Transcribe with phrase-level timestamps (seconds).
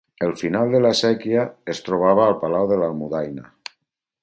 [0.27, 1.43] El final de la síquia
[1.75, 3.49] es trobava al Palau de l'Almudaina.